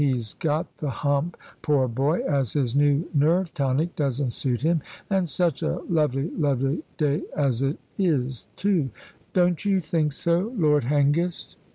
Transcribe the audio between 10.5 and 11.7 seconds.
Lord Hengist?"